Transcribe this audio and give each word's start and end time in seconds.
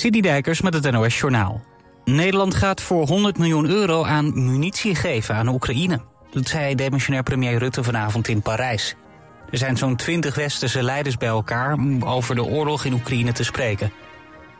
Dijkers 0.00 0.60
met 0.60 0.74
het 0.74 0.90
NOS 0.90 1.18
Journaal. 1.18 1.60
Nederland 2.04 2.54
gaat 2.54 2.80
voor 2.80 3.06
100 3.06 3.38
miljoen 3.38 3.66
euro 3.66 4.04
aan 4.04 4.44
munitie 4.44 4.94
geven 4.94 5.34
aan 5.34 5.48
Oekraïne. 5.48 6.00
Dat 6.30 6.48
zei 6.48 6.74
demissionair 6.74 7.22
premier 7.22 7.58
Rutte 7.58 7.82
vanavond 7.82 8.28
in 8.28 8.42
Parijs. 8.42 8.94
Er 9.50 9.58
zijn 9.58 9.76
zo'n 9.76 9.96
20 9.96 10.34
westerse 10.34 10.82
leiders 10.82 11.16
bij 11.16 11.28
elkaar 11.28 11.72
om 11.72 12.04
over 12.04 12.34
de 12.34 12.44
oorlog 12.44 12.84
in 12.84 12.92
Oekraïne 12.92 13.32
te 13.32 13.44
spreken. 13.44 13.92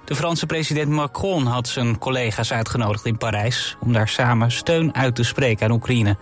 De 0.05 0.15
Franse 0.15 0.47
president 0.47 0.89
Macron 0.89 1.47
had 1.47 1.69
zijn 1.69 1.99
collega's 1.99 2.53
uitgenodigd 2.53 3.07
in 3.07 3.19
Parijs... 3.19 3.77
om 3.81 3.93
daar 3.93 4.09
samen 4.09 4.53
steun 4.53 4.95
uit 4.95 5.15
te 5.15 5.23
spreken 5.23 5.67
aan 5.67 5.73
Oekraïne. 5.73 6.17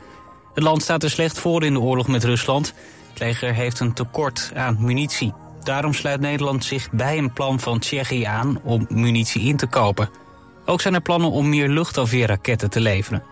Het 0.54 0.64
land 0.64 0.82
staat 0.82 1.02
er 1.02 1.10
slecht 1.10 1.38
voor 1.38 1.64
in 1.64 1.72
de 1.72 1.80
oorlog 1.80 2.08
met 2.08 2.24
Rusland. 2.24 2.74
Het 3.10 3.18
leger 3.18 3.54
heeft 3.54 3.80
een 3.80 3.92
tekort 3.92 4.52
aan 4.54 4.76
munitie. 4.80 5.43
Daarom 5.64 5.94
sluit 5.94 6.20
Nederland 6.20 6.64
zich 6.64 6.90
bij 6.90 7.18
een 7.18 7.32
plan 7.32 7.60
van 7.60 7.78
Tsjechië 7.78 8.24
aan 8.24 8.60
om 8.62 8.86
munitie 8.88 9.42
in 9.42 9.56
te 9.56 9.66
kopen. 9.66 10.10
Ook 10.64 10.80
zijn 10.80 10.94
er 10.94 11.00
plannen 11.00 11.30
om 11.30 11.48
meer 11.48 11.68
luchtafweerraketten 11.68 12.70
te 12.70 12.80
leveren. 12.80 13.22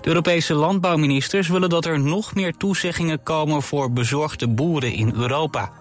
De 0.00 0.08
Europese 0.08 0.54
landbouwministers 0.54 1.48
willen 1.48 1.68
dat 1.68 1.84
er 1.84 2.00
nog 2.00 2.34
meer 2.34 2.56
toezeggingen 2.56 3.22
komen 3.22 3.62
voor 3.62 3.92
bezorgde 3.92 4.48
boeren 4.48 4.92
in 4.92 5.12
Europa. 5.16 5.72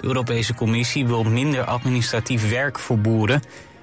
De 0.00 0.06
Europese 0.06 0.54
Commissie 0.54 1.06
wil 1.06 1.22
minder 1.22 1.64
administratief 1.64 2.50
werk 2.50 2.78
voor 2.78 2.98
boeren, 2.98 3.42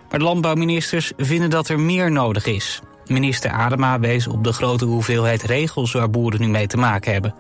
maar 0.10 0.20
de 0.20 0.26
landbouwministers 0.26 1.12
vinden 1.18 1.50
dat 1.50 1.68
er 1.68 1.80
meer 1.80 2.12
nodig 2.12 2.46
is. 2.46 2.82
Minister 3.08 3.52
Adema 3.52 4.00
wees 4.00 4.28
op 4.28 4.44
de 4.44 4.54
grote 4.54 4.86
hoeveelheid 4.86 5.44
regels 5.44 5.92
waar 5.92 6.10
boeren 6.10 6.42
nu 6.42 6.48
mee 6.48 6.68
te 6.68 6.78
maken 6.78 7.12
hebben 7.12 7.36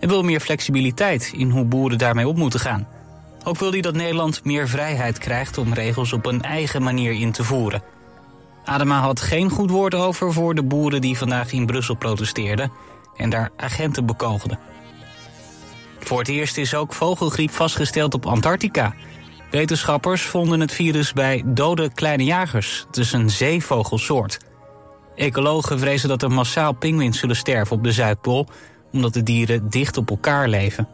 en 0.00 0.08
wil 0.08 0.22
meer 0.22 0.40
flexibiliteit 0.40 1.32
in 1.34 1.50
hoe 1.50 1.64
boeren 1.64 1.98
daarmee 1.98 2.28
op 2.28 2.36
moeten 2.36 2.60
gaan. 2.60 2.88
Ook 3.44 3.58
wil 3.58 3.70
hij 3.70 3.80
dat 3.80 3.94
Nederland 3.94 4.44
meer 4.44 4.68
vrijheid 4.68 5.18
krijgt 5.18 5.58
om 5.58 5.72
regels 5.72 6.12
op 6.12 6.26
een 6.26 6.42
eigen 6.42 6.82
manier 6.82 7.12
in 7.12 7.32
te 7.32 7.44
voeren. 7.44 7.82
Adema 8.64 9.00
had 9.00 9.20
geen 9.20 9.50
goed 9.50 9.70
woord 9.70 9.94
over 9.94 10.32
voor 10.32 10.54
de 10.54 10.62
boeren 10.62 11.00
die 11.00 11.18
vandaag 11.18 11.52
in 11.52 11.66
Brussel 11.66 11.94
protesteerden 11.94 12.72
en 13.16 13.30
daar 13.30 13.50
agenten 13.56 14.06
bekogelden. 14.06 14.58
Voor 15.98 16.18
het 16.18 16.28
eerst 16.28 16.56
is 16.56 16.74
ook 16.74 16.92
vogelgriep 16.92 17.50
vastgesteld 17.50 18.14
op 18.14 18.26
Antarctica. 18.26 18.94
Wetenschappers 19.50 20.22
vonden 20.22 20.60
het 20.60 20.72
virus 20.72 21.12
bij 21.12 21.42
dode 21.46 21.92
kleine 21.94 22.24
jagers. 22.24 22.86
Is 22.92 23.12
een 23.12 23.30
zeevogelsoort. 23.30 24.38
Ecologen 25.14 25.78
vrezen 25.78 26.08
dat 26.08 26.22
er 26.22 26.30
massaal 26.30 26.72
pinguïns 26.72 27.18
zullen 27.18 27.36
sterven 27.36 27.76
op 27.76 27.84
de 27.84 27.92
Zuidpool 27.92 28.48
omdat 28.92 29.14
de 29.14 29.22
dieren 29.22 29.70
dicht 29.70 29.96
op 29.96 30.10
elkaar 30.10 30.48
leven. 30.48 30.88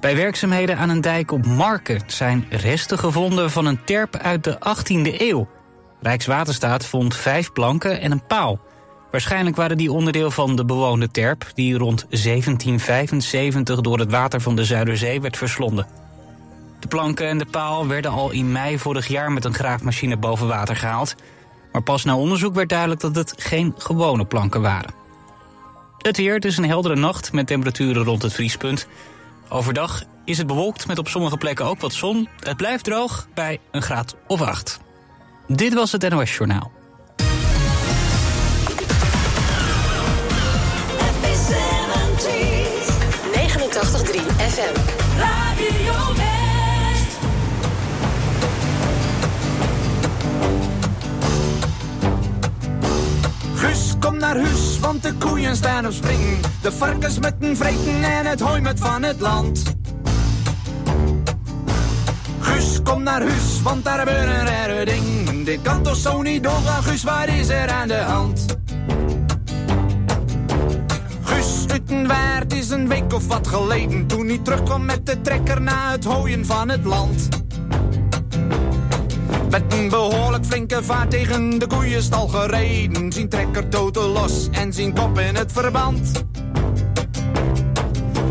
Bij 0.00 0.16
werkzaamheden 0.16 0.76
aan 0.76 0.88
een 0.88 1.00
dijk 1.00 1.32
op 1.32 1.46
Marken 1.46 2.00
zijn 2.06 2.46
resten 2.50 2.98
gevonden 2.98 3.50
van 3.50 3.66
een 3.66 3.84
terp 3.84 4.16
uit 4.16 4.44
de 4.44 4.58
18e 4.58 5.20
eeuw. 5.20 5.48
Rijkswaterstaat 6.00 6.86
vond 6.86 7.16
vijf 7.16 7.52
planken 7.52 8.00
en 8.00 8.12
een 8.12 8.26
paal. 8.26 8.60
Waarschijnlijk 9.10 9.56
waren 9.56 9.76
die 9.76 9.92
onderdeel 9.92 10.30
van 10.30 10.56
de 10.56 10.64
bewoonde 10.64 11.10
terp... 11.10 11.50
die 11.54 11.78
rond 11.78 12.06
1775 12.08 13.80
door 13.80 13.98
het 13.98 14.10
water 14.10 14.40
van 14.40 14.56
de 14.56 14.64
Zuiderzee 14.64 15.20
werd 15.20 15.36
verslonden. 15.36 15.86
De 16.80 16.88
planken 16.88 17.28
en 17.28 17.38
de 17.38 17.46
paal 17.50 17.86
werden 17.86 18.10
al 18.10 18.30
in 18.30 18.52
mei 18.52 18.78
vorig 18.78 19.06
jaar 19.06 19.32
met 19.32 19.44
een 19.44 19.54
graafmachine 19.54 20.16
boven 20.16 20.48
water 20.48 20.76
gehaald... 20.76 21.14
maar 21.72 21.82
pas 21.82 22.04
na 22.04 22.16
onderzoek 22.16 22.54
werd 22.54 22.68
duidelijk 22.68 23.00
dat 23.00 23.14
het 23.14 23.34
geen 23.36 23.74
gewone 23.78 24.24
planken 24.24 24.60
waren. 24.60 25.05
Het 26.06 26.16
weer, 26.16 26.34
het 26.34 26.44
is 26.44 26.56
een 26.56 26.64
heldere 26.64 26.96
nacht 26.96 27.32
met 27.32 27.46
temperaturen 27.46 28.04
rond 28.04 28.22
het 28.22 28.32
vriespunt. 28.32 28.86
Overdag 29.48 30.02
is 30.24 30.38
het 30.38 30.46
bewolkt 30.46 30.86
met 30.86 30.98
op 30.98 31.08
sommige 31.08 31.36
plekken 31.36 31.64
ook 31.64 31.80
wat 31.80 31.92
zon. 31.92 32.28
Het 32.40 32.56
blijft 32.56 32.84
droog 32.84 33.28
bij 33.34 33.60
een 33.70 33.82
graad 33.82 34.16
of 34.26 34.40
acht. 34.40 34.80
Dit 35.46 35.74
was 35.74 35.92
het 35.92 36.08
NOS 36.08 36.36
Journaal. 36.36 36.72
FM. 44.38 44.74
Radio 45.18 46.35
kom 53.98 54.18
naar 54.18 54.36
huis, 54.36 54.78
want 54.80 55.02
de 55.02 55.14
koeien 55.14 55.56
staan 55.56 55.86
op 55.86 55.92
spring. 55.92 56.20
De 56.62 56.72
varkens 56.72 57.18
met 57.18 57.34
een 57.40 57.56
vreten 57.56 58.02
en 58.02 58.26
het 58.26 58.40
hooi 58.40 58.60
met 58.60 58.80
van 58.80 59.02
het 59.02 59.20
land. 59.20 59.62
Guus, 62.40 62.82
kom 62.82 63.02
naar 63.02 63.20
huis, 63.20 63.62
want 63.62 63.84
daar 63.84 63.98
gebeurt 63.98 64.26
een 64.26 64.46
rare 64.46 64.84
ding. 64.84 65.44
Dit 65.44 65.62
kan 65.62 65.82
toch 65.82 65.96
zo 65.96 66.22
niet 66.22 66.42
doorgaan, 66.42 66.82
Guus, 66.82 67.02
waar 67.02 67.38
is 67.38 67.48
er 67.48 67.68
aan 67.68 67.88
de 67.88 67.94
hand? 67.94 68.44
Guus 71.22 71.64
Utenwaard 71.74 72.52
is 72.52 72.70
een 72.70 72.88
week 72.88 73.12
of 73.12 73.26
wat 73.26 73.46
geleden... 73.46 74.06
toen 74.06 74.26
hij 74.26 74.38
terugkwam 74.38 74.84
met 74.84 75.06
de 75.06 75.20
trekker 75.20 75.60
na 75.60 75.90
het 75.90 76.04
hooien 76.04 76.46
van 76.46 76.68
het 76.68 76.84
land. 76.84 77.28
Met 79.56 79.72
een 79.72 79.88
behoorlijk 79.88 80.44
flinke 80.44 80.82
vaart 80.82 81.10
tegen 81.10 81.58
de 81.58 81.66
koeienstal 81.66 82.28
gereden. 82.28 83.12
Zien 83.12 83.28
trekker 83.28 83.68
totaal 83.68 84.08
los 84.08 84.48
en 84.50 84.72
zien 84.72 84.94
kop 84.94 85.18
in 85.18 85.34
het 85.34 85.52
verband. 85.52 86.24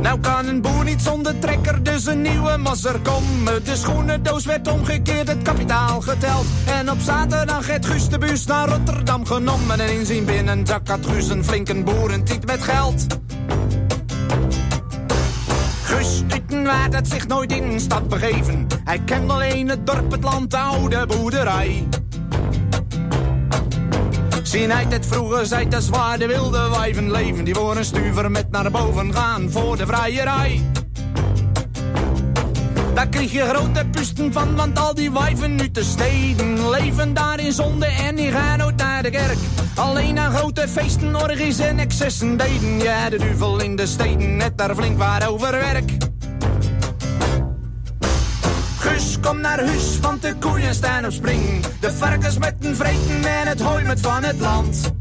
Nou 0.02 0.20
kan 0.20 0.48
een 0.48 0.62
boer 0.62 0.84
niet 0.84 1.02
zonder 1.02 1.40
trekker, 1.40 1.84
dus 1.84 2.06
een 2.06 2.22
nieuwe 2.22 2.58
masser 2.58 3.00
komen. 3.00 3.64
De 3.64 3.76
schoenendoos 3.76 4.46
werd 4.46 4.68
omgekeerd, 4.68 5.28
het 5.28 5.42
kapitaal 5.42 6.02
geteld. 6.02 6.46
En 6.66 6.92
op 6.92 7.00
zaterdag 7.00 7.68
het 7.68 7.86
Guus 7.86 8.10
de 8.10 8.18
bus 8.18 8.46
naar 8.46 8.70
Rotterdam 8.70 9.26
genomen. 9.26 9.80
En 9.80 9.94
in 9.94 10.06
zijn 10.06 10.26
binnenzak 10.26 10.88
had 10.88 11.06
Guus 11.06 11.30
een 11.30 11.44
flinke 11.44 11.84
boerentiet 11.84 12.46
met 12.46 12.64
geld. 12.64 13.06
Guus 16.06 16.24
waar 16.64 16.90
het 16.92 17.08
zich 17.08 17.28
nooit 17.28 17.52
in 17.52 17.80
stad 17.80 18.10
begeven. 18.10 18.68
Hij 18.84 19.00
kent 19.00 19.32
alleen 19.32 19.70
het 19.70 19.88
dorp, 19.88 20.12
het 20.12 20.24
land, 20.24 20.52
de 20.52 20.58
oude 20.58 21.06
boerderij. 21.06 21.88
Zien 24.44 24.74
uit 24.74 24.92
het 24.92 25.06
vroeger, 25.06 25.46
zijt 25.46 25.72
de 25.72 25.82
zwaar 25.82 26.20
de 26.20 26.28
wilde 26.28 26.70
wijven 26.70 27.12
leven. 27.12 27.46
Die 27.46 27.54
worden 27.54 27.86
stuver 27.86 28.32
met 28.32 28.52
naar 28.52 28.72
boven 28.72 29.14
gaan 29.14 29.52
voor 29.52 29.78
de 29.78 29.86
vrijerij. 29.86 30.62
Daar 32.96 33.08
kreeg 33.08 33.32
je 33.32 33.42
grote 33.42 33.86
pusten 33.92 34.34
van, 34.34 34.56
want 34.56 34.80
al 34.80 34.94
die 34.94 35.12
wijven 35.12 35.56
nu 35.56 35.72
te 35.72 35.84
steden 35.84 36.70
leven 36.70 37.14
daar 37.14 37.40
in 37.40 37.52
zonde 37.52 37.86
en 37.86 38.16
die 38.16 38.32
gaan 38.32 38.58
nooit 38.58 38.76
naar 38.76 39.04
de 39.04 39.10
kerk. 39.10 39.38
Alleen 39.76 40.20
aan 40.20 40.36
grote 40.36 40.68
feesten, 40.68 41.16
orgies 41.16 41.60
en 41.60 41.80
excessen 41.80 42.38
deden. 42.38 42.78
Ja, 42.78 43.10
de 43.10 43.18
duvel 43.18 43.62
in 43.62 43.76
de 43.76 43.86
steden, 43.86 44.38
net 44.38 44.58
daar 44.58 44.76
flink 44.76 44.98
waar 44.98 45.30
over 45.30 45.52
werk. 45.52 45.92
Guus, 48.78 49.20
kom 49.22 49.42
naar 49.42 49.66
huis, 49.66 50.00
want 50.00 50.22
de 50.22 50.36
koeien 50.40 50.74
staan 50.74 51.06
op 51.06 51.12
spring. 51.12 51.66
De 51.80 51.92
varkens 51.92 52.38
met 52.38 52.56
een 52.60 52.76
vreten 52.76 53.26
en 53.26 53.48
het 53.48 53.62
hooi 53.62 53.86
met 53.86 54.00
van 54.00 54.24
het 54.24 54.40
land. 54.40 54.94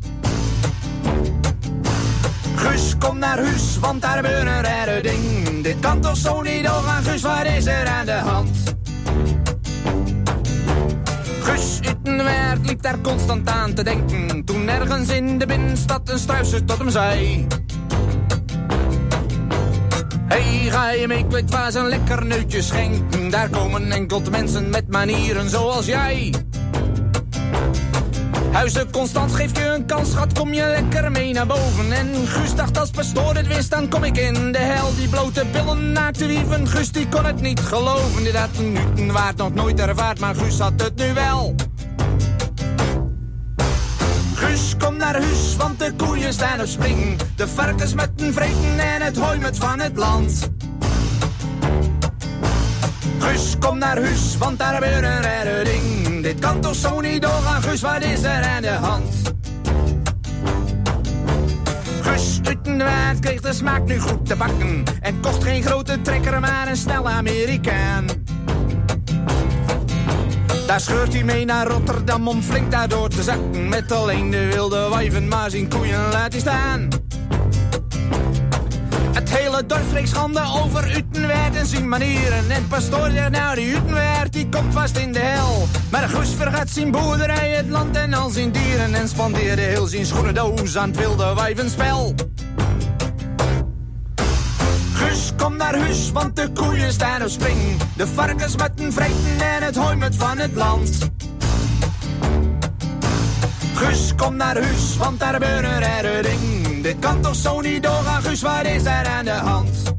Guus, 2.65 2.95
kom 2.99 3.19
naar 3.19 3.39
huis, 3.39 3.79
want 3.81 4.03
daar 4.03 4.17
gebeurt 4.17 4.47
een 4.47 4.63
rare 4.63 5.03
ding. 5.03 5.63
Dit 5.63 5.77
kan 5.81 6.01
toch 6.01 6.17
zo 6.17 6.43
niet 6.43 6.65
doorgaan, 6.65 7.03
Guus, 7.03 7.23
wat 7.23 7.45
is 7.57 7.67
er 7.67 7.87
aan 7.87 8.07
de 8.07 8.13
hand? 8.13 8.77
Guus 11.41 11.81
Utenwaard 11.89 12.67
liep 12.67 12.83
daar 12.83 13.01
constant 13.01 13.49
aan 13.49 13.75
te 13.75 13.83
denken. 13.83 14.45
Toen 14.45 14.69
ergens 14.69 15.09
in 15.09 15.39
de 15.39 15.47
binnenstad 15.47 16.09
een 16.09 16.19
struisje 16.19 16.65
tot 16.65 16.79
hem 16.79 16.91
zei... 16.91 17.47
Hey, 20.29 20.71
ga 20.71 20.91
je 20.91 21.07
mee 21.07 21.27
kwijt 21.27 21.51
waar 21.51 21.71
ze 21.71 21.79
een 21.79 21.89
lekker 21.89 22.25
neutje 22.27 22.63
schenken? 22.63 23.31
Daar 23.31 23.49
komen 23.49 23.93
enkel 23.93 24.23
mensen 24.31 24.71
met 24.71 24.89
manieren 24.89 25.51
zoals 25.51 25.87
jij. 25.87 26.33
Huizen 28.55 28.91
Constant 28.91 29.33
geeft 29.33 29.59
je 29.59 29.65
een 29.65 29.87
kans, 29.87 30.11
schat, 30.11 30.33
kom 30.33 30.53
je 30.53 30.67
lekker 30.67 31.11
mee 31.11 31.33
naar 31.33 31.47
boven. 31.47 31.93
En 31.93 32.27
Guus 32.27 32.55
dacht 32.55 32.79
als 32.79 32.91
pastoor 32.91 33.35
het 33.35 33.47
wist, 33.47 33.71
dan 33.71 33.89
kom 33.89 34.05
ik 34.05 34.17
in 34.17 34.53
de 34.53 34.59
hel. 34.59 34.95
Die 34.95 35.09
blote 35.09 35.45
billen 35.53 35.93
naakte 35.93 36.27
wieven, 36.27 36.69
Guus 36.69 36.93
die 36.93 37.09
kon 37.09 37.25
het 37.25 37.41
niet 37.41 37.61
geloven. 37.61 38.25
Dit 38.25 38.37
had 38.37 38.49
een 38.97 39.13
waard 39.13 39.37
nog 39.37 39.55
nooit 39.55 39.81
ervaard, 39.81 40.21
maar 40.21 40.35
Guus 40.35 40.59
had 40.59 40.73
het 40.77 40.97
nu 40.97 41.15
wel. 41.15 41.55
Guus, 44.35 44.75
kom 44.79 44.97
naar 44.97 45.15
huis, 45.15 45.57
want 45.57 45.79
de 45.79 45.93
koeien 45.97 46.33
staan 46.33 46.61
op 46.61 46.67
spring. 46.67 47.19
De 47.37 47.49
varkens 47.49 47.95
met 47.95 48.11
een 48.17 48.33
vreten 48.33 48.79
en 48.79 49.03
het 49.03 49.17
hooi 49.17 49.39
met 49.39 49.59
van 49.59 49.81
het 49.81 49.97
land. 49.97 50.51
Guus, 53.19 53.55
kom 53.59 53.79
naar 53.79 54.01
huis, 54.01 54.37
want 54.39 54.59
daar 54.59 54.75
gebeurt 54.75 55.05
een 55.05 55.23
rare 55.23 55.65
ding. 55.65 56.04
Dit 56.25 56.39
kan 56.39 56.61
toch 56.61 56.75
zo 56.75 57.01
niet 57.01 57.23
doorgaan, 57.23 57.63
Guus, 57.63 57.81
wat 57.81 58.03
is 58.03 58.23
er 58.23 58.45
aan 58.45 58.63
de 58.63 58.69
hand? 58.69 59.35
Guus 62.01 62.41
Utenwaard 62.51 63.19
kreeg 63.19 63.41
de 63.41 63.53
smaak 63.53 63.87
nu 63.87 64.01
goed 64.01 64.27
te 64.27 64.37
bakken. 64.37 64.83
En 65.01 65.21
kocht 65.21 65.45
geen 65.45 65.63
grote 65.63 66.01
trekker, 66.03 66.41
maar 66.41 66.69
een 66.69 66.77
snelle 66.77 67.09
Amerikaan. 67.09 68.05
Daar 70.67 70.81
scheurt 70.81 71.13
hij 71.13 71.25
mee 71.25 71.45
naar 71.45 71.67
Rotterdam 71.67 72.29
om 72.29 72.43
flink 72.43 72.71
daardoor 72.71 73.09
te 73.09 73.23
zakken. 73.23 73.69
Met 73.69 73.93
alleen 73.93 74.31
de 74.31 74.47
wilde 74.47 74.89
wijven, 74.91 75.29
maar 75.29 75.51
zijn 75.51 75.69
koeien 75.69 76.09
laat 76.11 76.33
hij 76.33 76.41
staan. 76.41 76.89
Hele 79.35 79.67
dorp 79.67 79.83
spreekt 79.89 80.09
schande 80.09 80.41
over 80.63 80.97
Utenwerd 80.97 81.57
en 81.57 81.67
zijn 81.67 81.89
manieren. 81.89 82.51
En 82.51 82.67
pastoor 82.69 83.11
zegt 83.11 83.31
nou 83.31 83.55
die 83.55 83.67
Utenwerd 83.67 84.33
die 84.33 84.49
komt 84.49 84.73
vast 84.73 84.97
in 84.97 85.13
de 85.13 85.19
hel. 85.19 85.69
Maar 85.91 86.09
Guus 86.09 86.29
vergat 86.37 86.71
zijn 86.71 86.91
boerderij, 86.91 87.51
het 87.51 87.69
land 87.69 87.97
en 87.97 88.15
al 88.15 88.31
zijn 88.31 88.53
dieren. 88.53 88.95
En 88.95 89.09
spandeerde 89.09 89.63
heel 89.63 89.87
zijn 89.87 90.07
schoenendoos 90.07 90.77
aan 90.77 90.89
het 90.89 90.99
wilde 90.99 91.35
wijvenspel. 91.35 92.15
Guus, 94.93 95.33
kom 95.37 95.57
naar 95.57 95.79
huis, 95.79 96.11
want 96.13 96.37
de 96.37 96.49
koeien 96.55 96.93
staan 96.93 97.23
op 97.23 97.29
spring. 97.29 97.77
De 97.97 98.07
varkens 98.07 98.57
met 98.57 98.71
een 98.77 98.93
vreten 98.93 99.41
en 99.41 99.63
het 99.63 99.77
hooi 99.77 99.97
met 99.97 100.17
van 100.17 100.39
het 100.39 100.55
land. 100.55 100.99
Guus, 103.75 104.15
kom 104.17 104.37
naar 104.37 104.63
huis, 104.63 104.97
want 104.97 105.21
daar 105.21 105.33
gebeurt 105.33 105.65
er 105.65 106.17
een 106.17 106.23
ding. 106.23 106.64
Dit 106.85 106.99
kan 106.99 107.21
toch 107.21 107.35
zo 107.35 107.61
niet 107.61 107.83
doorgaan, 107.83 108.23
Guus, 108.23 108.43
wat 108.43 108.65
is 108.65 108.85
er 108.85 109.07
aan 109.07 109.25
de 109.25 109.31
hand? 109.31 109.97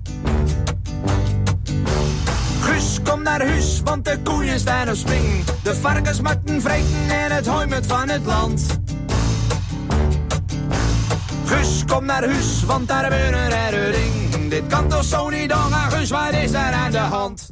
Guus, 2.60 3.00
kom 3.04 3.22
naar 3.22 3.48
huis, 3.48 3.82
want 3.84 4.06
de 4.06 4.20
koeien 4.24 4.60
staan 4.60 4.90
op 4.90 4.96
spring. 4.96 5.44
De 5.64 5.76
varkens 5.76 6.20
een 6.46 6.62
vreten 6.62 7.10
en 7.10 7.32
het 7.32 7.48
hooi 7.48 7.66
met 7.66 7.86
van 7.86 8.10
het 8.10 8.26
land. 8.26 8.80
Guus, 11.46 11.84
kom 11.86 12.06
naar 12.06 12.24
huis, 12.24 12.64
want 12.64 12.88
daar 12.88 13.04
gebeurt 13.04 13.54
er 13.54 13.86
een 13.86 13.92
ding. 13.92 14.50
Dit 14.50 14.68
kan 14.68 14.88
toch 14.88 15.04
zo 15.04 15.30
niet 15.30 15.50
doorgaan, 15.50 15.92
Guus, 15.92 16.10
wat 16.10 16.32
is 16.32 16.52
er 16.52 16.74
aan 16.74 16.92
de 16.92 16.98
hand? 16.98 17.45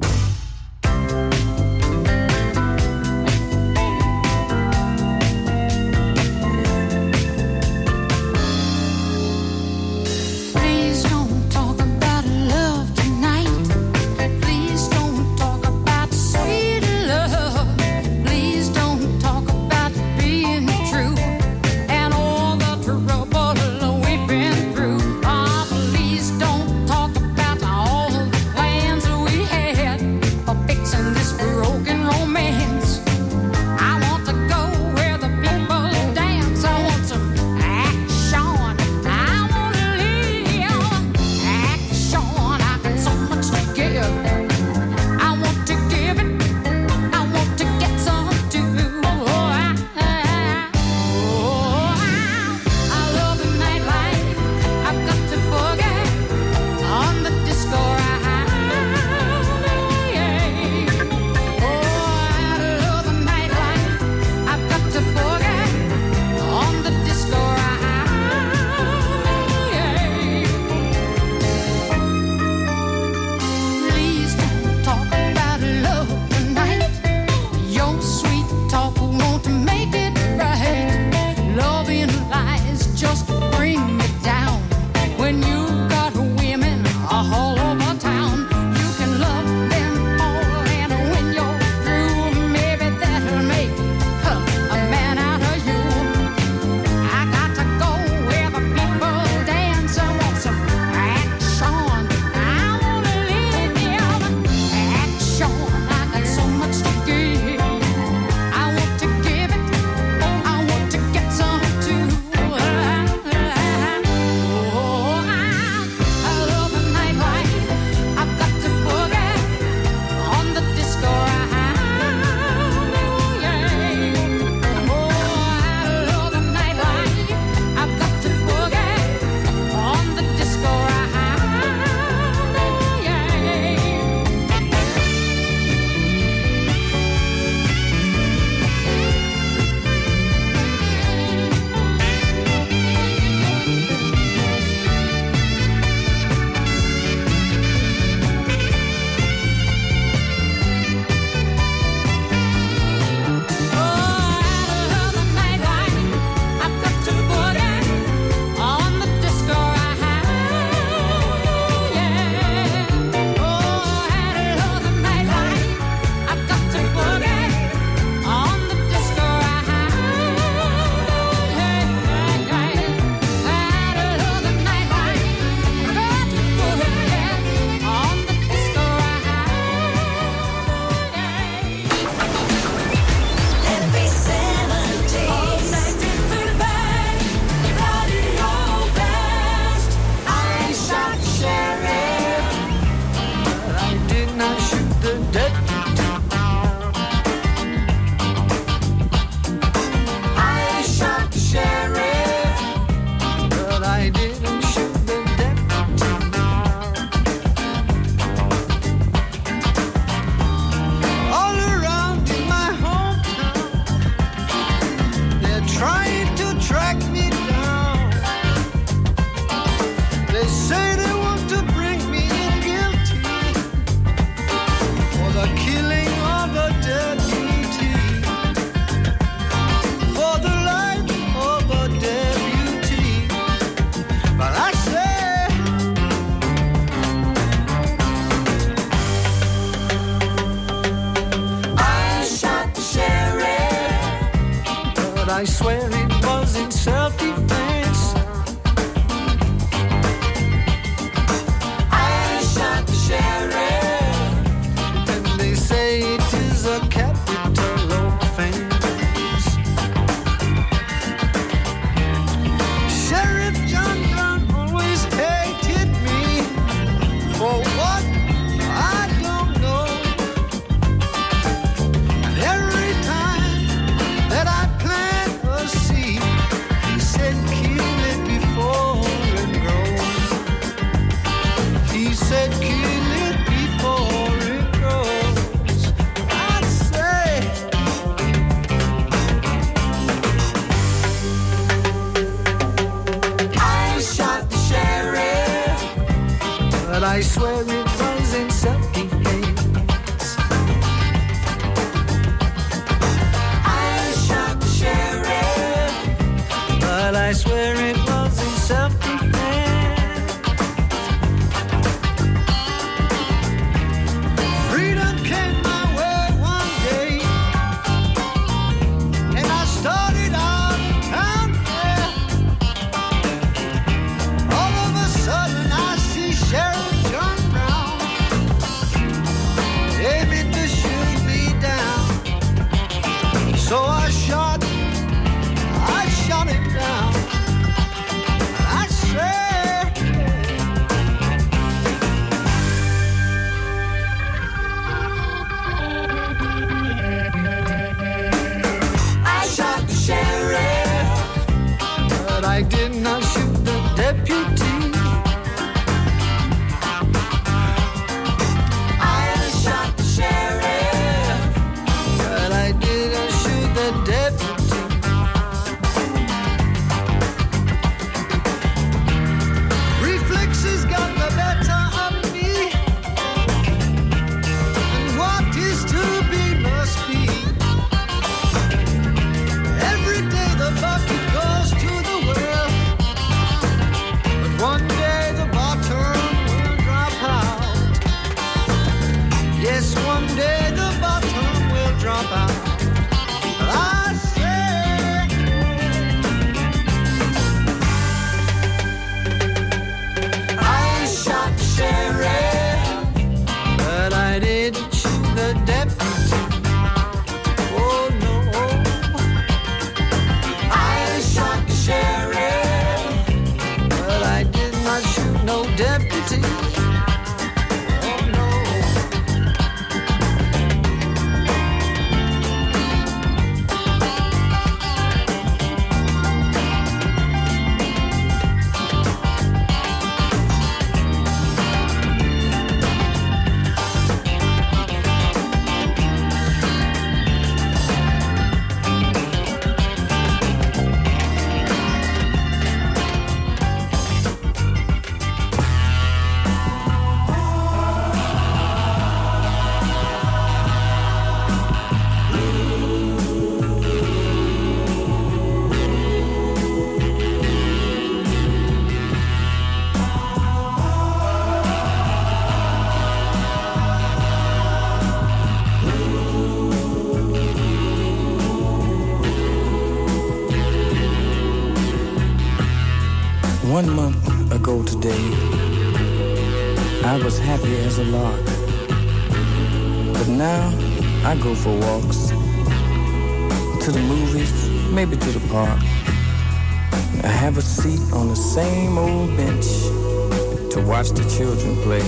watch 491.04 491.18
the 491.18 491.28
children 491.36 491.76
play. 491.82 492.02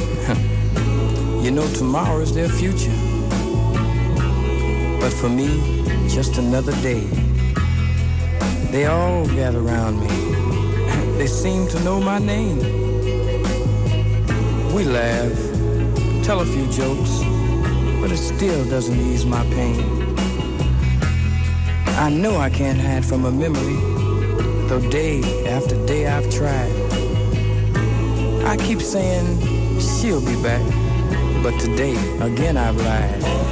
you 1.44 1.50
know, 1.50 1.66
tomorrow 1.74 2.20
is 2.20 2.34
their 2.34 2.48
future. 2.48 2.96
But 5.00 5.12
for 5.12 5.28
me, 5.28 5.48
just 6.08 6.38
another 6.38 6.72
day. 6.82 7.00
They 8.70 8.86
all 8.86 9.26
gather 9.26 9.58
around 9.58 10.00
me. 10.00 10.08
they 11.18 11.26
seem 11.26 11.68
to 11.68 11.80
know 11.80 12.00
my 12.00 12.18
name. 12.18 12.58
We 14.72 14.84
laugh, 14.84 15.36
tell 16.24 16.40
a 16.40 16.46
few 16.46 16.66
jokes, 16.70 17.20
but 18.00 18.10
it 18.12 18.18
still 18.18 18.64
doesn't 18.70 18.98
ease 18.98 19.26
my 19.26 19.42
pain. 19.50 20.16
I 21.98 22.08
know 22.10 22.36
I 22.36 22.50
can't 22.50 22.80
hide 22.80 23.04
from 23.04 23.24
a 23.24 23.30
memory, 23.30 23.78
though 24.68 24.90
day 24.90 25.22
after 25.46 25.74
day 25.86 26.06
I've 26.06 26.30
tried. 26.30 26.75
I 28.56 28.58
keep 28.66 28.80
saying 28.80 29.80
she'll 29.80 30.24
be 30.24 30.34
back, 30.42 30.62
but 31.42 31.60
today 31.60 31.94
again 32.20 32.56
I 32.56 32.70
lied. 32.70 33.45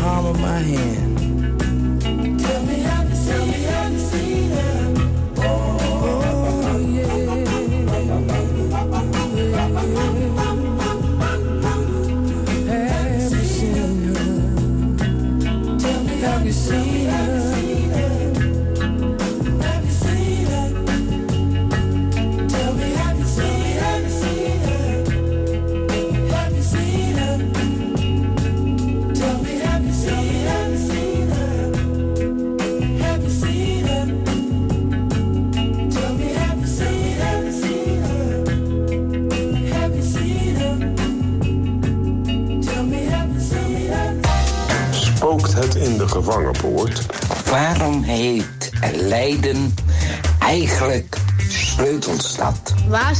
Palm 0.00 0.24
of 0.24 0.40
my 0.40 0.60
hand. 0.60 0.99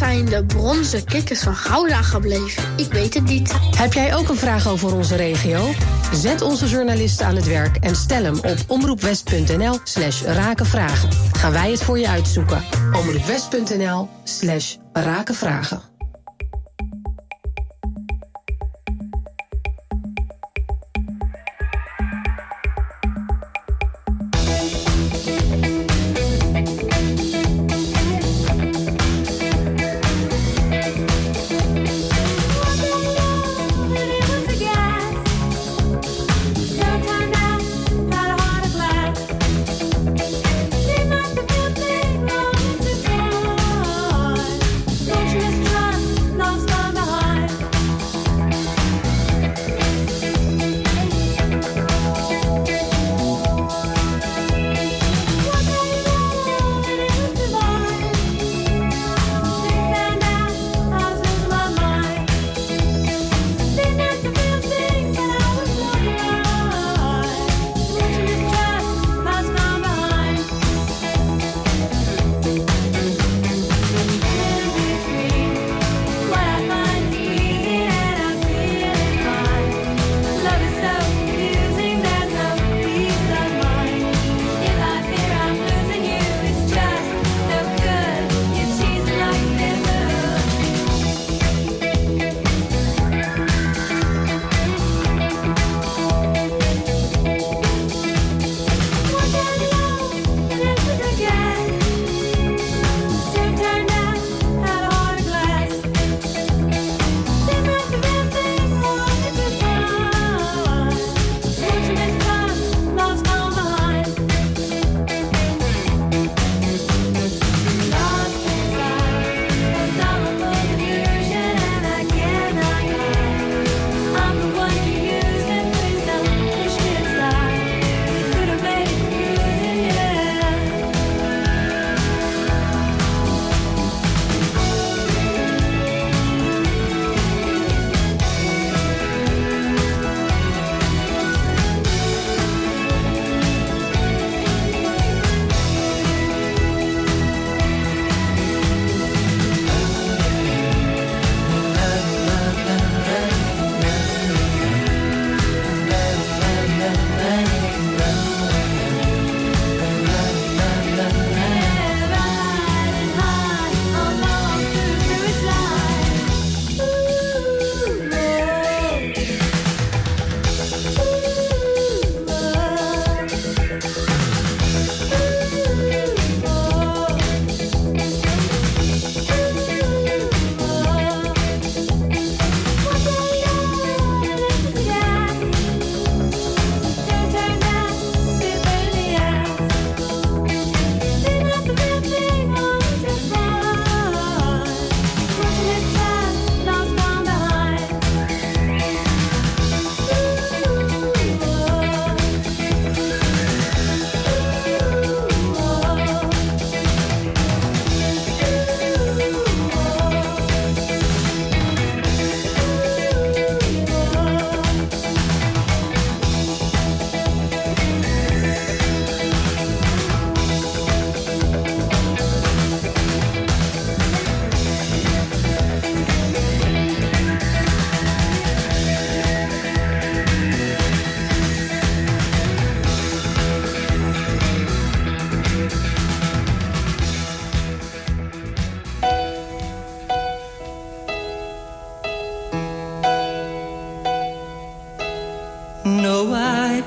Zijn 0.00 0.24
de 0.24 0.44
bronzen 0.44 1.04
kikkers 1.04 1.40
van 1.40 1.56
Gouda 1.56 2.02
gebleven? 2.02 2.62
Ik 2.76 2.92
weet 2.92 3.14
het 3.14 3.24
niet. 3.24 3.52
Heb 3.76 3.92
jij 3.92 4.14
ook 4.14 4.28
een 4.28 4.36
vraag 4.36 4.68
over 4.68 4.94
onze 4.94 5.16
regio? 5.16 5.68
Zet 6.12 6.42
onze 6.42 6.68
journalisten 6.68 7.26
aan 7.26 7.36
het 7.36 7.46
werk 7.46 7.76
en 7.76 7.96
stel 7.96 8.22
hem 8.22 8.38
op 8.38 8.56
omroepwest.nl 8.66 9.78
slash 9.84 10.22
rakenvragen. 10.22 11.08
Gaan 11.32 11.52
wij 11.52 11.70
het 11.70 11.82
voor 11.82 11.98
je 11.98 12.08
uitzoeken. 12.08 12.64
omroepwest.nl 12.92 14.08
slash 14.24 14.76
rakenvragen. 14.92 15.89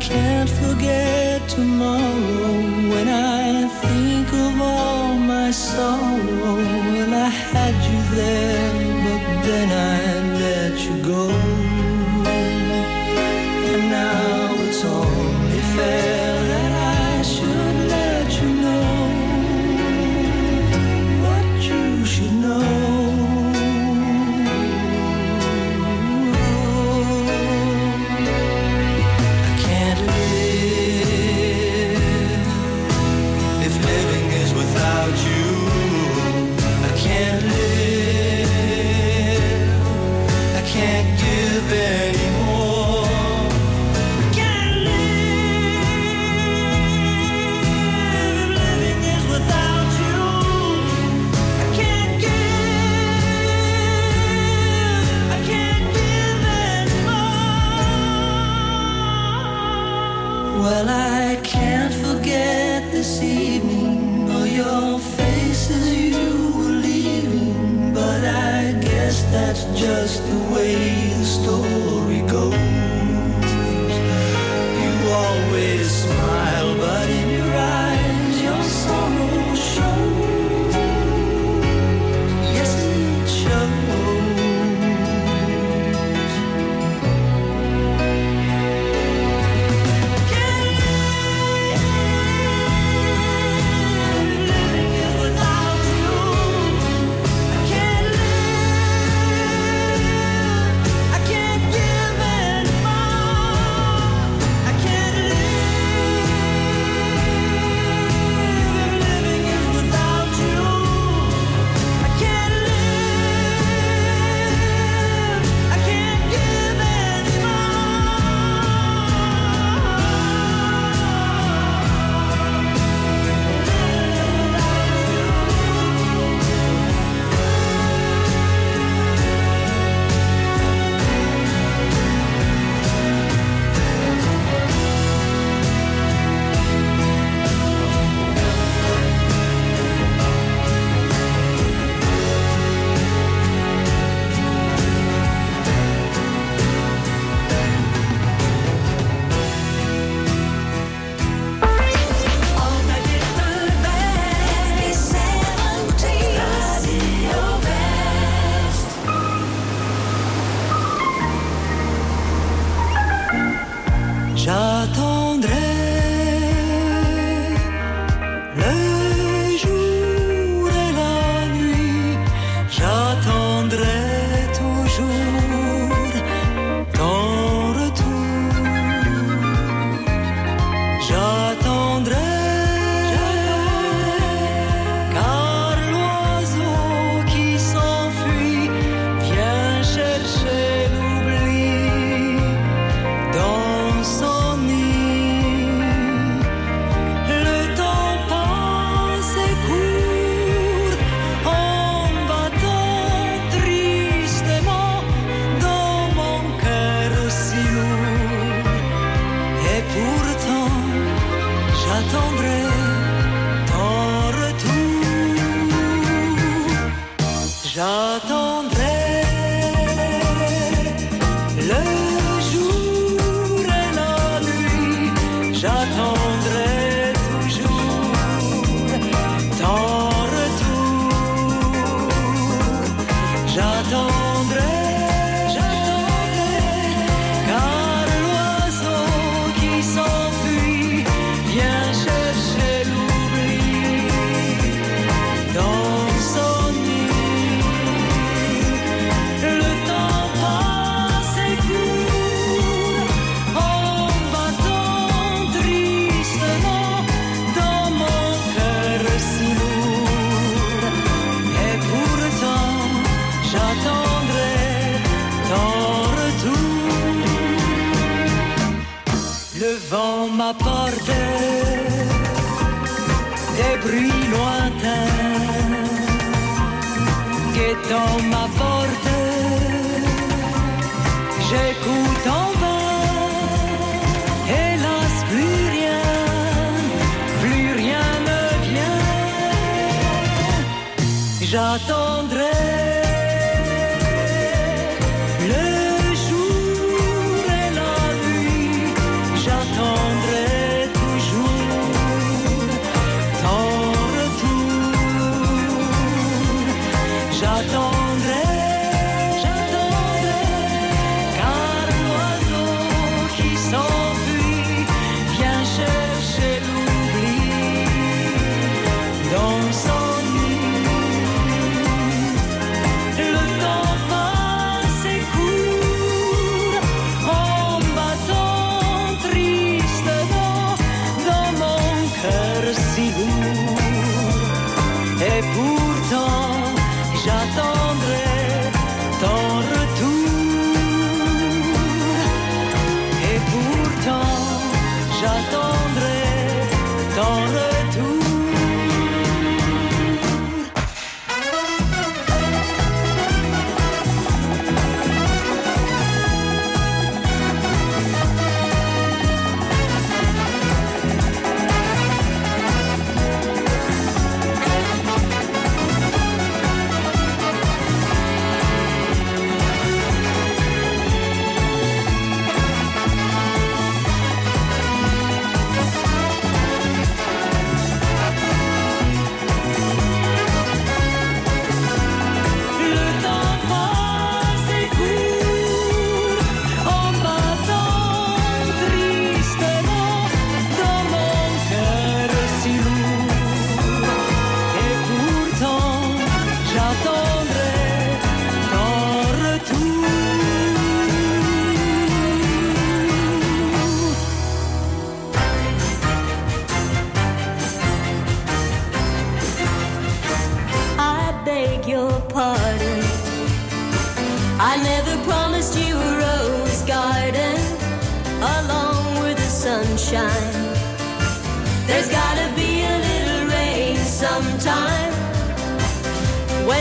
can't 0.00 0.59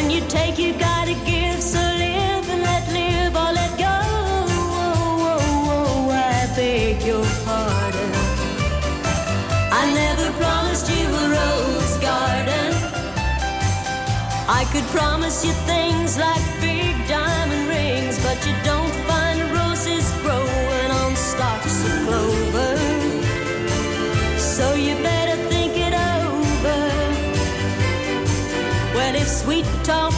When 0.01 0.09
you 0.09 0.21
take, 0.29 0.57
you 0.57 0.71
gotta 0.79 1.13
give. 1.25 1.61
So 1.61 1.77
live 1.77 2.49
and 2.49 2.61
let 2.61 2.87
live 2.93 3.35
or 3.35 3.51
let 3.51 3.71
go. 3.77 3.97
Oh, 4.71 5.27
oh, 5.27 5.49
oh, 5.75 6.09
I 6.09 6.47
beg 6.55 7.01
your 7.03 7.25
pardon. 7.43 8.11
I 9.81 9.83
never 9.93 10.31
promised 10.41 10.87
you 10.89 11.05
a 11.21 11.25
rose 11.37 11.97
garden. 11.97 12.71
I 14.47 14.63
could 14.71 14.87
promise 14.97 15.43
you 15.43 15.51
things 15.67 16.17
like 16.17 16.58
sweet 29.39 29.65
talk. 29.83 30.08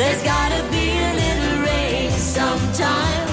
There's 0.00 0.22
gotta 0.22 0.62
be 0.70 0.96
a 0.96 1.12
little 1.12 1.60
rain 1.62 2.10
sometime. 2.12 3.28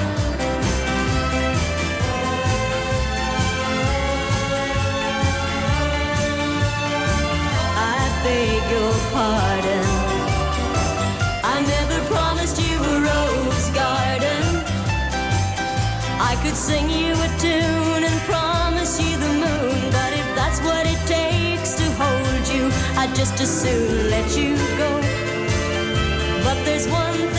I 7.74 8.00
beg 8.22 8.64
your 8.76 8.94
pardon. 9.16 9.88
I 11.42 11.56
never 11.74 12.06
promised 12.14 12.60
you 12.60 12.76
a 12.76 12.96
rose 13.00 13.70
garden. 13.70 14.44
I 16.20 16.38
could 16.44 16.58
sing 16.58 16.90
you 16.90 17.14
a 17.14 17.30
tune 17.40 18.04
and 18.10 18.20
promise 18.28 19.00
you 19.00 19.16
the 19.18 19.34
moon, 19.46 19.92
but 19.94 20.12
if 20.12 20.28
that's 20.36 20.60
what 20.68 20.86
it 20.86 21.00
takes 21.08 21.76
to 21.76 21.86
hold 21.96 22.46
you, 22.54 22.66
I'd 23.00 23.16
just 23.16 23.40
as 23.40 23.62
soon 23.62 24.10
let 24.10 24.36
you 24.36 24.58
go. 24.78 25.17
But 26.48 26.64
there's 26.64 26.88
one 26.88 27.37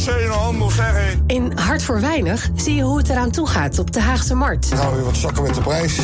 zenuwhandel, 0.00 0.70
zeg 0.70 1.12
ik. 1.12 1.18
In 1.26 1.52
Hart 1.58 1.82
voor 1.82 2.00
Weinig 2.00 2.48
zie 2.54 2.74
je 2.74 2.82
hoe 2.82 2.98
het 2.98 3.08
eraan 3.08 3.30
toe 3.30 3.46
gaat 3.46 3.78
op 3.78 3.92
de 3.92 4.00
Haagse 4.00 4.34
Markt. 4.34 4.68
Dan 4.68 4.78
gaan 4.78 4.90
we 4.90 4.96
weer 4.96 5.04
wat 5.04 5.16
zakken 5.16 5.42
met 5.42 5.54
de 5.54 5.60
prijs. 5.60 5.98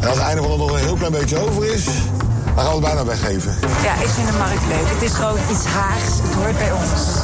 En 0.00 0.08
als 0.08 0.16
het 0.16 0.26
einde 0.26 0.42
van 0.42 0.50
de 0.50 0.56
nog 0.56 0.72
een 0.72 0.78
heel 0.78 0.94
klein 0.94 1.12
beetje 1.12 1.38
over 1.38 1.72
is, 1.74 1.84
dan 1.84 2.64
gaan 2.64 2.66
we 2.66 2.70
het 2.70 2.80
bijna 2.80 3.04
weggeven. 3.04 3.54
Ja, 3.82 3.94
ik 3.94 4.08
vind 4.08 4.26
de 4.26 4.38
markt 4.38 4.66
leuk. 4.68 4.94
Het 4.94 5.02
is 5.02 5.12
gewoon 5.12 5.38
iets 5.50 5.64
Haags. 5.64 6.18
Het 6.22 6.34
hoort 6.34 6.58
bij 6.58 6.72
ons. 6.72 7.22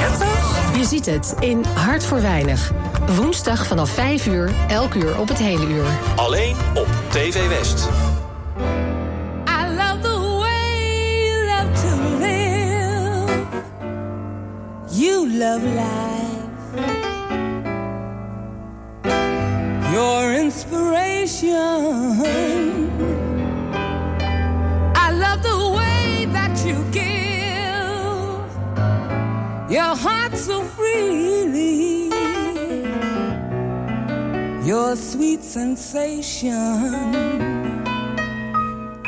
Ja, 0.00 0.16
toch? 0.18 0.76
Je 0.78 0.84
ziet 0.84 1.06
het 1.06 1.34
in 1.38 1.64
Hart 1.74 2.04
voor 2.04 2.22
Weinig. 2.22 2.72
Woensdag 3.16 3.66
vanaf 3.66 3.90
5 3.90 4.26
uur, 4.26 4.50
elk 4.68 4.94
uur 4.94 5.18
op 5.18 5.28
het 5.28 5.38
hele 5.38 5.66
uur. 5.66 5.84
Alleen 6.16 6.56
op 6.74 6.86
TV 7.08 7.48
West. 7.48 7.88
Love 15.38 15.62
life. 15.62 16.74
Your 19.92 20.34
inspiration. 20.34 21.54
I 24.96 25.12
love 25.12 25.42
the 25.44 25.58
way 25.78 26.26
that 26.32 26.54
you 26.66 26.76
give. 26.90 28.48
Your 29.70 29.94
heart 30.04 30.36
so 30.36 30.64
freely. 30.64 32.08
Your 34.66 34.96
sweet 34.96 35.44
sensation. 35.44 36.52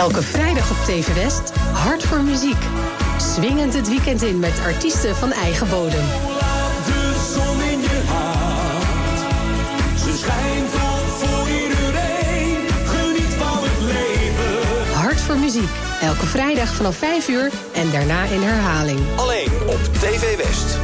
Elke 0.00 0.22
vrijdag 0.22 0.70
op 0.70 0.76
TV 0.76 1.14
West, 1.14 1.52
Hart 1.72 2.02
voor 2.02 2.20
Muziek. 2.20 2.62
Swingend 3.18 3.74
het 3.74 3.88
weekend 3.88 4.22
in 4.22 4.38
met 4.38 4.60
artiesten 4.64 5.16
van 5.16 5.32
eigen 5.32 5.68
bodem. 5.68 6.04
Je. 6.04 7.22
Ze 9.96 10.16
schijnt 10.16 10.74
op 10.74 11.06
voor 11.18 11.48
iedereen. 11.48 12.66
Van 13.38 13.62
het 13.62 13.80
leven. 13.80 14.94
Hart 14.94 15.20
voor 15.20 15.38
Muziek. 15.38 15.70
Elke 16.02 16.26
vrijdag 16.26 16.74
vanaf 16.74 16.96
5 16.96 17.28
uur 17.28 17.50
en 17.72 17.90
daarna 17.90 18.24
in 18.24 18.42
herhaling. 18.42 19.00
Alleen 19.16 19.50
op 19.66 19.80
TV 20.00 20.36
West. 20.36 20.79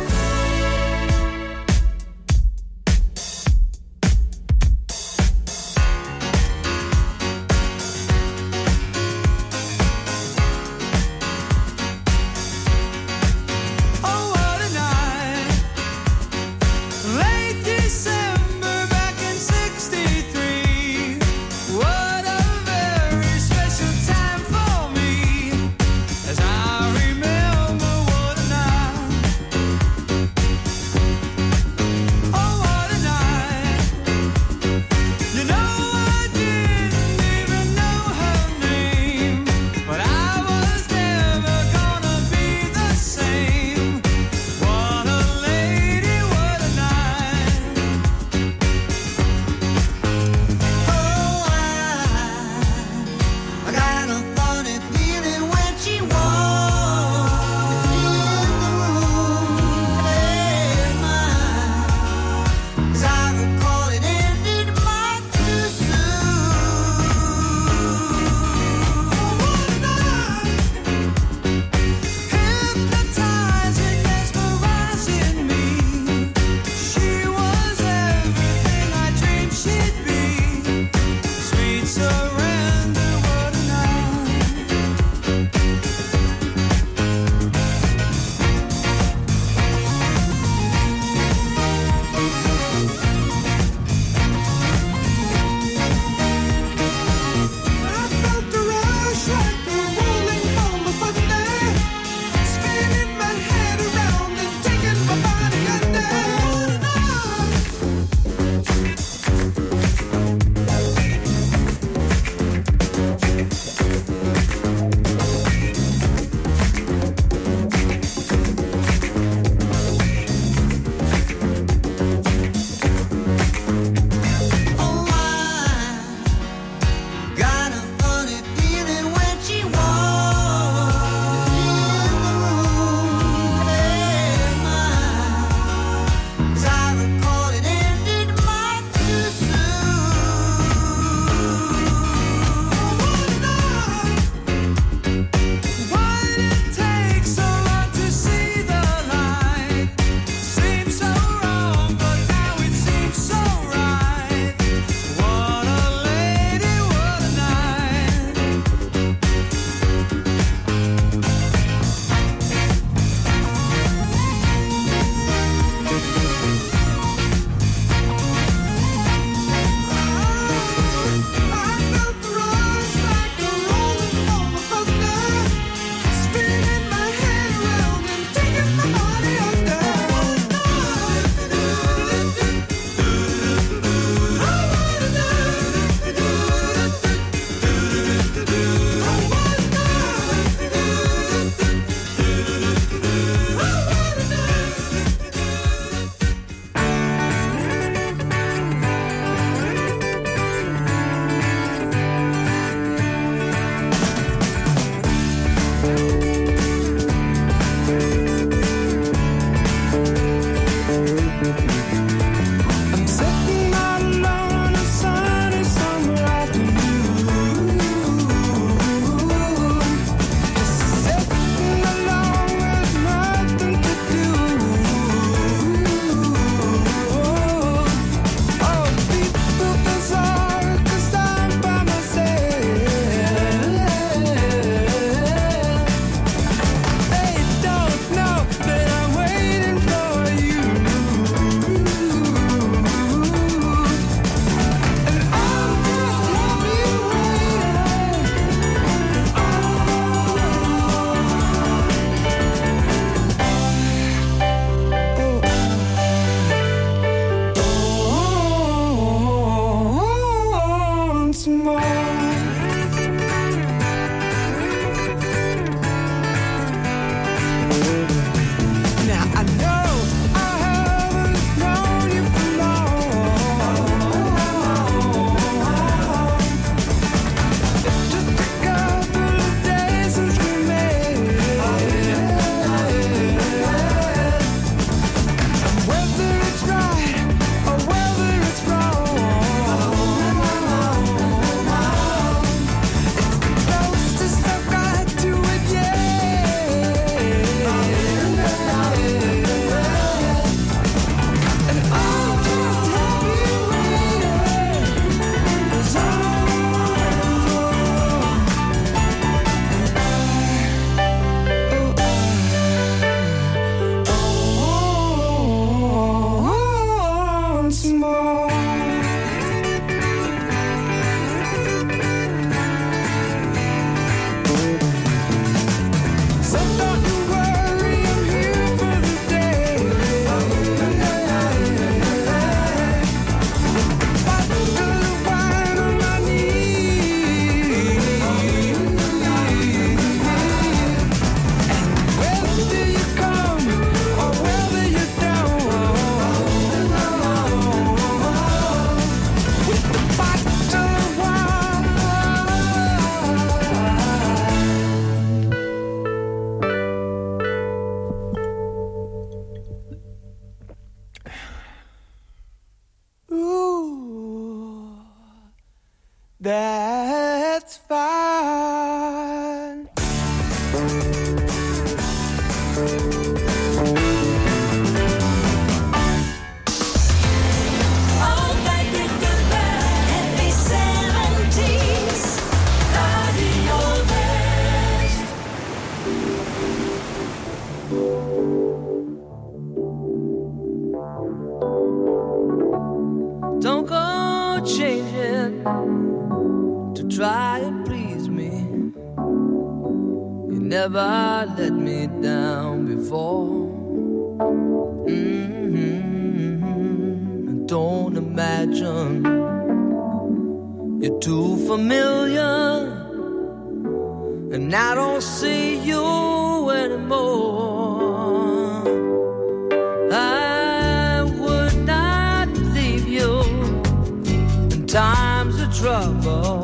Of 425.60 425.74
trouble. 425.74 426.62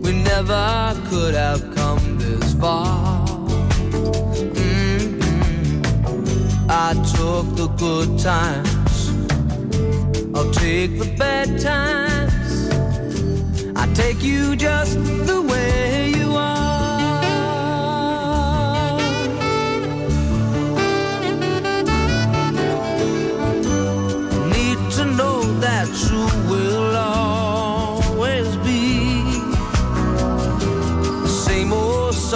We 0.00 0.12
never 0.12 0.94
could 1.08 1.34
have 1.34 1.62
come 1.74 2.18
this 2.18 2.54
far. 2.54 3.26
Mhm. 4.54 5.20
I 6.68 6.94
took 7.16 7.46
the 7.56 7.68
good 7.78 8.18
times, 8.18 9.10
I'll 10.34 10.50
take 10.50 10.98
the 10.98 11.06
bad 11.18 11.60
times. 11.60 12.54
I 13.76 13.86
take 13.94 14.22
you 14.22 14.56
just 14.56 14.96
the 15.26 15.40
way 15.42 16.12
you 16.16 16.33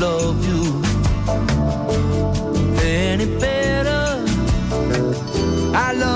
Love 0.00 0.46
you 0.46 0.82
any 2.82 3.26
better. 3.40 4.24
I 5.74 5.92
love 5.92 6.15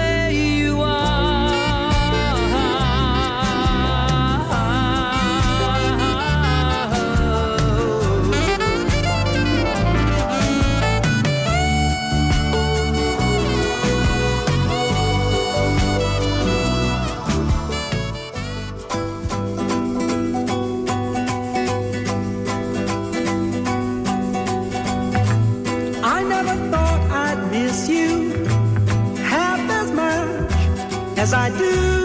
as 31.21 31.35
I 31.35 31.49
do. 31.51 32.00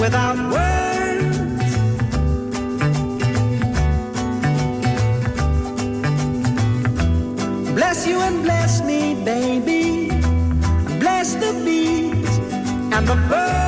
without 0.00 0.36
words. 0.54 1.38
Bless 7.74 8.06
you 8.06 8.18
and 8.20 8.42
bless 8.42 8.82
me, 8.82 9.14
baby. 9.24 10.08
Bless 10.98 11.34
the 11.34 11.52
bees 11.64 12.38
and 12.94 13.06
the 13.06 13.16
birds. 13.28 13.59